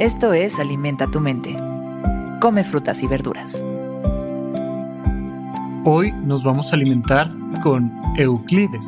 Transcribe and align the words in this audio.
Esto 0.00 0.32
es 0.32 0.58
Alimenta 0.58 1.06
tu 1.08 1.20
mente. 1.20 1.56
Come 2.40 2.64
frutas 2.64 3.00
y 3.04 3.06
verduras. 3.06 3.64
Hoy 5.84 6.10
nos 6.24 6.42
vamos 6.42 6.72
a 6.72 6.74
alimentar 6.74 7.30
con 7.62 7.92
Euclides. 8.16 8.84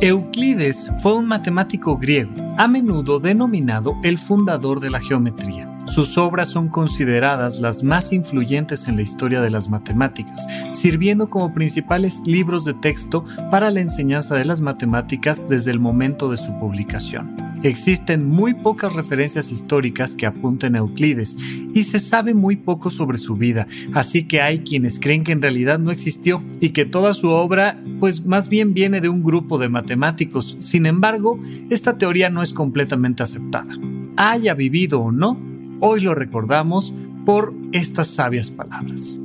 Euclides 0.00 0.90
fue 1.00 1.14
un 1.14 1.26
matemático 1.26 1.96
griego, 1.96 2.32
a 2.56 2.66
menudo 2.66 3.20
denominado 3.20 3.94
el 4.02 4.18
fundador 4.18 4.80
de 4.80 4.90
la 4.90 5.00
geometría. 5.00 5.72
Sus 5.86 6.18
obras 6.18 6.48
son 6.48 6.68
consideradas 6.68 7.60
las 7.60 7.84
más 7.84 8.12
influyentes 8.12 8.88
en 8.88 8.96
la 8.96 9.02
historia 9.02 9.40
de 9.40 9.50
las 9.50 9.70
matemáticas, 9.70 10.44
sirviendo 10.72 11.30
como 11.30 11.54
principales 11.54 12.20
libros 12.24 12.64
de 12.64 12.74
texto 12.74 13.24
para 13.52 13.70
la 13.70 13.80
enseñanza 13.80 14.34
de 14.34 14.44
las 14.44 14.60
matemáticas 14.60 15.48
desde 15.48 15.70
el 15.70 15.78
momento 15.78 16.28
de 16.28 16.38
su 16.38 16.52
publicación. 16.58 17.47
Existen 17.62 18.26
muy 18.26 18.54
pocas 18.54 18.94
referencias 18.94 19.50
históricas 19.50 20.14
que 20.14 20.26
apunten 20.26 20.76
a 20.76 20.78
Euclides 20.78 21.36
y 21.74 21.82
se 21.84 21.98
sabe 21.98 22.34
muy 22.34 22.56
poco 22.56 22.90
sobre 22.90 23.18
su 23.18 23.34
vida, 23.34 23.66
así 23.94 24.28
que 24.28 24.40
hay 24.40 24.60
quienes 24.60 25.00
creen 25.00 25.24
que 25.24 25.32
en 25.32 25.42
realidad 25.42 25.78
no 25.78 25.90
existió 25.90 26.42
y 26.60 26.70
que 26.70 26.84
toda 26.84 27.12
su 27.14 27.30
obra 27.30 27.80
pues 27.98 28.24
más 28.24 28.48
bien 28.48 28.74
viene 28.74 29.00
de 29.00 29.08
un 29.08 29.24
grupo 29.24 29.58
de 29.58 29.68
matemáticos. 29.68 30.56
Sin 30.60 30.86
embargo, 30.86 31.38
esta 31.70 31.98
teoría 31.98 32.30
no 32.30 32.42
es 32.42 32.52
completamente 32.52 33.22
aceptada. 33.22 33.76
Haya 34.16 34.54
vivido 34.54 35.00
o 35.00 35.12
no, 35.12 35.40
hoy 35.80 36.00
lo 36.00 36.14
recordamos 36.14 36.94
por 37.24 37.54
estas 37.72 38.08
sabias 38.08 38.50
palabras. 38.50 39.18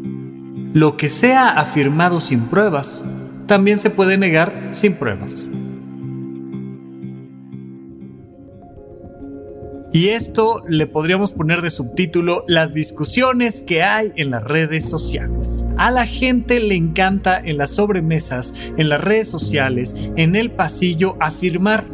Lo 0.73 0.97
que 0.97 1.09
sea 1.09 1.49
afirmado 1.49 2.19
sin 2.19 2.41
pruebas, 2.41 3.03
también 3.45 3.77
se 3.77 3.89
puede 3.89 4.17
negar 4.17 4.69
sin 4.69 4.93
pruebas. 4.93 5.47
Y 9.93 10.09
esto 10.09 10.63
le 10.67 10.87
podríamos 10.87 11.31
poner 11.33 11.61
de 11.61 11.69
subtítulo 11.69 12.45
las 12.47 12.73
discusiones 12.73 13.61
que 13.61 13.83
hay 13.83 14.11
en 14.15 14.31
las 14.31 14.43
redes 14.43 14.89
sociales. 14.89 15.67
A 15.77 15.91
la 15.91 16.07
gente 16.07 16.59
le 16.59 16.73
encanta 16.73 17.37
en 17.37 17.57
las 17.57 17.69
sobremesas, 17.75 18.55
en 18.77 18.89
las 18.89 19.01
redes 19.01 19.27
sociales, 19.27 20.09
en 20.15 20.35
el 20.35 20.49
pasillo, 20.49 21.15
afirmar 21.19 21.85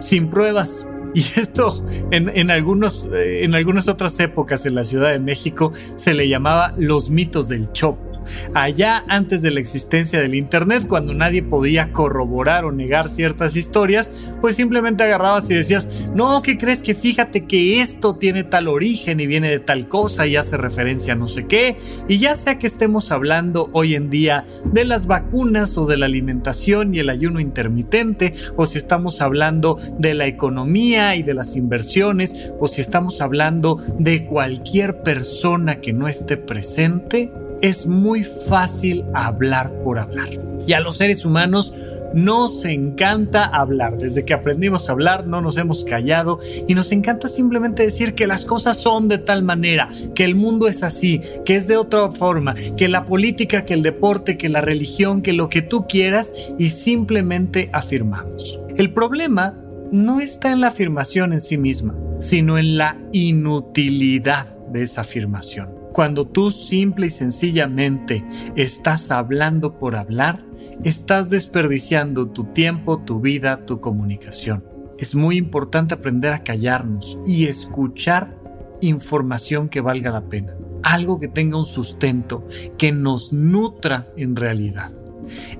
sin 0.00 0.28
pruebas 0.28 0.88
y 1.14 1.20
esto 1.40 1.84
en, 2.10 2.50
algunos, 2.50 3.08
eh, 3.14 3.44
en 3.44 3.54
algunas 3.54 3.86
otras 3.86 4.18
épocas 4.18 4.66
en 4.66 4.74
la 4.74 4.84
Ciudad 4.84 5.12
de 5.12 5.20
México 5.20 5.72
se 5.94 6.14
le 6.14 6.28
llamaba 6.28 6.74
los 6.76 7.10
mitos 7.10 7.48
del 7.48 7.70
Chopo 7.72 8.05
allá 8.54 9.04
antes 9.08 9.42
de 9.42 9.50
la 9.50 9.60
existencia 9.60 10.20
del 10.20 10.34
Internet, 10.34 10.86
cuando 10.86 11.14
nadie 11.14 11.42
podía 11.42 11.92
corroborar 11.92 12.64
o 12.64 12.72
negar 12.72 13.08
ciertas 13.08 13.56
historias, 13.56 14.32
pues 14.40 14.56
simplemente 14.56 15.04
agarrabas 15.04 15.50
y 15.50 15.54
decías, 15.54 15.90
no, 16.14 16.42
¿qué 16.42 16.58
crees 16.58 16.82
que 16.82 16.94
fíjate 16.94 17.46
que 17.46 17.80
esto 17.80 18.16
tiene 18.16 18.44
tal 18.44 18.68
origen 18.68 19.20
y 19.20 19.26
viene 19.26 19.50
de 19.50 19.58
tal 19.58 19.88
cosa 19.88 20.26
y 20.26 20.36
hace 20.36 20.56
referencia 20.56 21.14
a 21.14 21.16
no 21.16 21.28
sé 21.28 21.46
qué? 21.46 21.76
Y 22.08 22.18
ya 22.18 22.34
sea 22.34 22.58
que 22.58 22.66
estemos 22.66 23.10
hablando 23.12 23.70
hoy 23.72 23.94
en 23.94 24.10
día 24.10 24.44
de 24.64 24.84
las 24.84 25.06
vacunas 25.06 25.76
o 25.78 25.86
de 25.86 25.96
la 25.96 26.06
alimentación 26.06 26.94
y 26.94 26.98
el 27.00 27.10
ayuno 27.10 27.40
intermitente, 27.40 28.34
o 28.56 28.66
si 28.66 28.78
estamos 28.78 29.20
hablando 29.20 29.78
de 29.98 30.14
la 30.14 30.26
economía 30.26 31.16
y 31.16 31.22
de 31.22 31.34
las 31.34 31.56
inversiones, 31.56 32.34
o 32.58 32.66
si 32.66 32.80
estamos 32.80 33.20
hablando 33.20 33.80
de 33.98 34.24
cualquier 34.24 35.02
persona 35.02 35.80
que 35.80 35.92
no 35.92 36.08
esté 36.08 36.36
presente, 36.36 37.32
es 37.62 37.86
muy 37.86 38.22
fácil 38.22 39.04
hablar 39.14 39.72
por 39.82 39.98
hablar. 39.98 40.28
Y 40.66 40.72
a 40.72 40.80
los 40.80 40.96
seres 40.96 41.24
humanos 41.24 41.74
nos 42.14 42.64
encanta 42.64 43.44
hablar. 43.44 43.98
Desde 43.98 44.24
que 44.24 44.34
aprendimos 44.34 44.88
a 44.88 44.92
hablar 44.92 45.26
no 45.26 45.40
nos 45.40 45.56
hemos 45.58 45.84
callado 45.84 46.38
y 46.66 46.74
nos 46.74 46.90
encanta 46.92 47.28
simplemente 47.28 47.82
decir 47.82 48.14
que 48.14 48.26
las 48.26 48.44
cosas 48.44 48.78
son 48.78 49.08
de 49.08 49.18
tal 49.18 49.42
manera, 49.42 49.88
que 50.14 50.24
el 50.24 50.34
mundo 50.34 50.66
es 50.68 50.82
así, 50.82 51.20
que 51.44 51.56
es 51.56 51.66
de 51.66 51.76
otra 51.76 52.10
forma, 52.10 52.54
que 52.76 52.88
la 52.88 53.04
política, 53.04 53.64
que 53.64 53.74
el 53.74 53.82
deporte, 53.82 54.38
que 54.38 54.48
la 54.48 54.60
religión, 54.60 55.22
que 55.22 55.32
lo 55.32 55.48
que 55.48 55.62
tú 55.62 55.86
quieras 55.86 56.32
y 56.58 56.70
simplemente 56.70 57.68
afirmamos. 57.72 58.58
El 58.76 58.92
problema 58.92 59.58
no 59.92 60.20
está 60.20 60.50
en 60.50 60.60
la 60.60 60.68
afirmación 60.68 61.32
en 61.32 61.40
sí 61.40 61.58
misma, 61.58 61.94
sino 62.18 62.58
en 62.58 62.76
la 62.76 62.98
inutilidad 63.12 64.46
de 64.72 64.82
esa 64.82 65.02
afirmación. 65.02 65.85
Cuando 65.96 66.26
tú 66.26 66.50
simple 66.50 67.06
y 67.06 67.10
sencillamente 67.10 68.22
estás 68.54 69.10
hablando 69.10 69.78
por 69.78 69.96
hablar, 69.96 70.44
estás 70.84 71.30
desperdiciando 71.30 72.28
tu 72.28 72.44
tiempo, 72.52 72.98
tu 72.98 73.18
vida, 73.18 73.64
tu 73.64 73.80
comunicación. 73.80 74.62
Es 74.98 75.14
muy 75.14 75.38
importante 75.38 75.94
aprender 75.94 76.34
a 76.34 76.44
callarnos 76.44 77.18
y 77.24 77.46
escuchar 77.46 78.36
información 78.82 79.70
que 79.70 79.80
valga 79.80 80.10
la 80.10 80.28
pena. 80.28 80.54
Algo 80.82 81.18
que 81.18 81.28
tenga 81.28 81.56
un 81.56 81.64
sustento, 81.64 82.46
que 82.76 82.92
nos 82.92 83.32
nutra 83.32 84.06
en 84.18 84.36
realidad. 84.36 84.92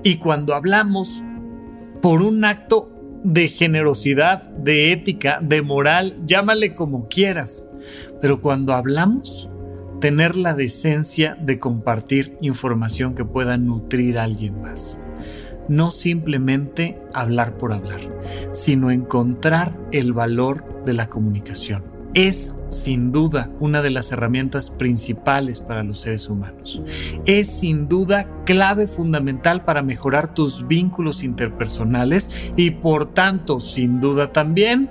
Y 0.03 0.17
cuando 0.17 0.53
hablamos 0.53 1.23
por 1.99 2.21
un 2.21 2.45
acto 2.45 2.91
de 3.23 3.47
generosidad, 3.47 4.43
de 4.43 4.91
ética, 4.91 5.39
de 5.41 5.63
moral, 5.63 6.15
llámale 6.27 6.75
como 6.75 7.07
quieras, 7.07 7.65
pero 8.21 8.39
cuando 8.39 8.73
hablamos 8.73 9.49
tener 9.99 10.35
la 10.35 10.53
decencia 10.53 11.35
de 11.35 11.59
compartir 11.59 12.37
información 12.41 13.15
que 13.15 13.25
pueda 13.25 13.57
nutrir 13.57 14.19
a 14.19 14.23
alguien 14.23 14.61
más. 14.61 14.99
No 15.67 15.91
simplemente 15.91 16.99
hablar 17.13 17.57
por 17.57 17.73
hablar, 17.73 17.99
sino 18.53 18.91
encontrar 18.91 19.77
el 19.91 20.13
valor 20.13 20.83
de 20.85 20.93
la 20.93 21.09
comunicación. 21.09 21.83
Es 22.13 22.55
sin 22.69 23.11
duda 23.11 23.51
una 23.59 23.81
de 23.81 23.89
las 23.89 24.11
herramientas 24.11 24.71
principales 24.71 25.59
para 25.59 25.83
los 25.83 25.99
seres 25.99 26.29
humanos. 26.29 26.81
Es 27.25 27.47
sin 27.59 27.87
duda 27.87 28.27
clave 28.45 28.87
fundamental 28.87 29.65
para 29.65 29.83
mejorar 29.83 30.33
tus 30.33 30.67
vínculos 30.67 31.23
interpersonales 31.23 32.31
y 32.55 32.71
por 32.71 33.13
tanto 33.13 33.59
sin 33.59 33.99
duda 33.99 34.31
también 34.31 34.89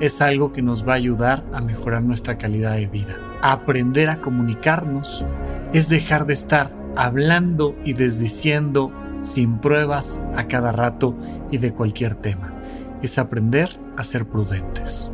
es 0.00 0.20
algo 0.22 0.52
que 0.52 0.62
nos 0.62 0.86
va 0.86 0.92
a 0.92 0.96
ayudar 0.96 1.44
a 1.52 1.60
mejorar 1.60 2.02
nuestra 2.02 2.38
calidad 2.38 2.74
de 2.74 2.86
vida. 2.86 3.16
Aprender 3.42 4.08
a 4.10 4.20
comunicarnos 4.20 5.24
es 5.72 5.88
dejar 5.88 6.26
de 6.26 6.34
estar 6.34 6.72
hablando 6.96 7.74
y 7.84 7.92
desdiciendo 7.92 8.92
sin 9.22 9.58
pruebas 9.58 10.20
a 10.36 10.46
cada 10.46 10.72
rato 10.72 11.16
y 11.50 11.58
de 11.58 11.72
cualquier 11.72 12.14
tema. 12.14 12.52
Es 13.02 13.18
aprender 13.18 13.68
a 13.96 14.04
ser 14.04 14.26
prudentes. 14.26 15.10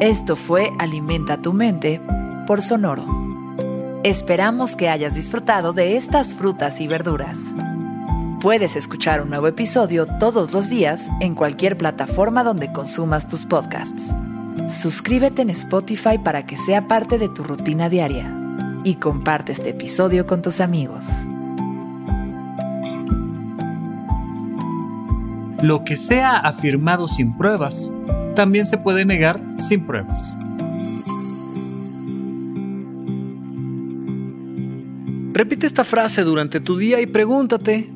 Esto 0.00 0.36
fue 0.36 0.70
Alimenta 0.78 1.40
tu 1.40 1.52
mente 1.52 2.00
por 2.46 2.62
Sonoro. 2.62 3.04
Esperamos 4.04 4.76
que 4.76 4.88
hayas 4.88 5.14
disfrutado 5.14 5.72
de 5.72 5.96
estas 5.96 6.34
frutas 6.34 6.80
y 6.80 6.86
verduras. 6.86 7.54
Puedes 8.40 8.76
escuchar 8.76 9.22
un 9.22 9.30
nuevo 9.30 9.46
episodio 9.46 10.04
todos 10.04 10.52
los 10.52 10.68
días 10.68 11.08
en 11.20 11.34
cualquier 11.34 11.78
plataforma 11.78 12.44
donde 12.44 12.70
consumas 12.70 13.26
tus 13.26 13.46
podcasts. 13.46 14.14
Suscríbete 14.68 15.40
en 15.40 15.48
Spotify 15.48 16.18
para 16.22 16.44
que 16.44 16.56
sea 16.56 16.86
parte 16.86 17.16
de 17.16 17.30
tu 17.30 17.42
rutina 17.42 17.88
diaria 17.88 18.30
y 18.84 18.96
comparte 18.96 19.52
este 19.52 19.70
episodio 19.70 20.26
con 20.26 20.42
tus 20.42 20.60
amigos. 20.60 21.06
Lo 25.62 25.82
que 25.84 25.96
sea 25.96 26.36
afirmado 26.36 27.08
sin 27.08 27.34
pruebas, 27.38 27.90
también 28.34 28.66
se 28.66 28.76
puede 28.76 29.06
negar 29.06 29.40
sin 29.66 29.86
pruebas. 29.86 30.36
Repite 35.32 35.66
esta 35.66 35.84
frase 35.84 36.22
durante 36.22 36.60
tu 36.60 36.76
día 36.76 37.00
y 37.00 37.06
pregúntate, 37.06 37.95